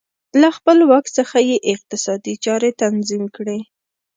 [0.41, 3.59] له خپل واک څخه یې اقتصادي چارې تنظیم کړې